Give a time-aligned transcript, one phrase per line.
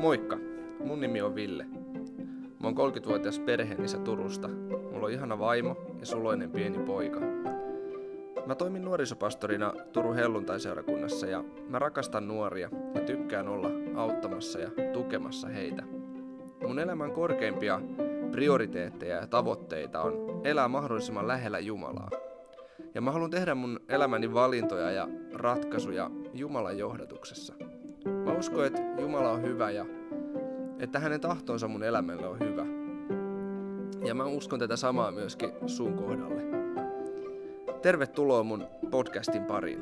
[0.00, 0.38] Moikka,
[0.84, 1.66] mun nimi on Ville.
[2.60, 4.48] Mä oon 30-vuotias perheenisä Turusta.
[4.92, 7.20] Mulla on ihana vaimo ja suloinen pieni poika.
[8.46, 15.48] Mä toimin nuorisopastorina Turun helluntaiseurakunnassa ja mä rakastan nuoria ja tykkään olla auttamassa ja tukemassa
[15.48, 15.82] heitä.
[16.66, 17.80] Mun elämän korkeimpia
[18.32, 22.10] prioriteetteja ja tavoitteita on elää mahdollisimman lähellä Jumalaa.
[22.94, 27.54] Ja mä haluan tehdä mun elämäni valintoja ja ratkaisuja Jumalan johdatuksessa.
[28.04, 29.86] Mä uskon, että Jumala on hyvä ja
[30.78, 32.66] että hänen tahtonsa mun elämälle on hyvä.
[34.06, 36.42] Ja mä uskon tätä samaa myöskin sun kohdalle.
[37.82, 39.80] Tervetuloa mun podcastin pariin.